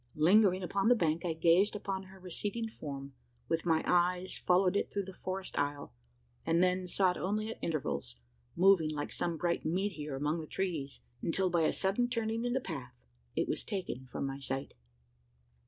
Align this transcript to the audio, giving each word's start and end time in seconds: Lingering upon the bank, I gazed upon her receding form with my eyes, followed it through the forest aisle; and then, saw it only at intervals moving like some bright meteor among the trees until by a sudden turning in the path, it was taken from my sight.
Lingering 0.15 0.63
upon 0.63 0.87
the 0.87 0.95
bank, 0.95 1.23
I 1.25 1.33
gazed 1.33 1.75
upon 1.75 2.05
her 2.09 2.19
receding 2.19 2.67
form 2.67 3.13
with 3.47 3.67
my 3.67 3.83
eyes, 3.85 4.35
followed 4.35 4.75
it 4.75 4.89
through 4.91 5.05
the 5.05 5.13
forest 5.13 5.59
aisle; 5.59 5.93
and 6.43 6.63
then, 6.63 6.87
saw 6.87 7.11
it 7.11 7.17
only 7.17 7.49
at 7.51 7.59
intervals 7.61 8.15
moving 8.55 8.89
like 8.89 9.11
some 9.11 9.37
bright 9.37 9.63
meteor 9.63 10.15
among 10.15 10.39
the 10.41 10.47
trees 10.47 11.01
until 11.21 11.51
by 11.51 11.67
a 11.67 11.71
sudden 11.71 12.09
turning 12.09 12.45
in 12.45 12.53
the 12.53 12.59
path, 12.59 12.95
it 13.35 13.47
was 13.47 13.63
taken 13.63 14.07
from 14.07 14.25
my 14.25 14.39
sight. 14.39 14.73